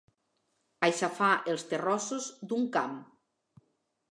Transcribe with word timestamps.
Aixafar 0.87 1.29
els 1.53 1.67
terrossos 1.75 2.31
d'un 2.51 2.67
camp. 2.79 2.97